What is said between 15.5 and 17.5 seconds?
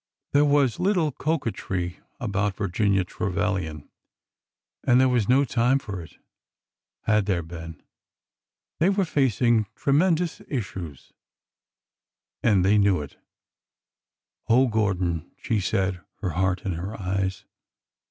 said, her heart in her eyes.